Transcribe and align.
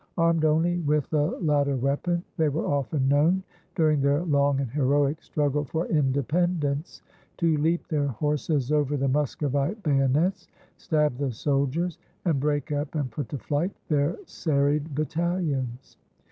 Armed 0.17 0.45
only 0.45 0.79
with 0.79 1.07
the 1.11 1.21
latter 1.41 1.75
weapon, 1.77 2.23
they 2.35 2.49
were 2.49 2.65
often 2.65 3.07
known, 3.07 3.43
during 3.75 4.01
their 4.01 4.23
long 4.23 4.59
and 4.59 4.71
heroic 4.71 5.21
struggle 5.21 5.63
for 5.63 5.85
independence, 5.89 7.03
to 7.37 7.55
leap 7.57 7.87
their 7.87 8.07
horses 8.07 8.71
over 8.71 8.97
the 8.97 9.07
Muscovite 9.07 9.83
bayonets, 9.83 10.47
stab 10.75 11.17
the 11.17 11.31
soldiers, 11.31 11.99
and 12.25 12.39
break 12.39 12.71
up 12.71 12.95
and 12.95 13.11
put 13.11 13.29
to 13.29 13.37
flight 13.37 13.73
their 13.89 14.17
serried 14.25 14.95
battalions. 14.95 15.97